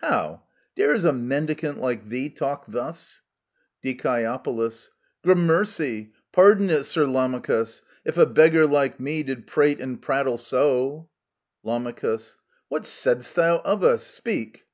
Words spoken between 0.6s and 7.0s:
Dares a mendicant like thee talk thus? Die. Grammercy! Pardon it,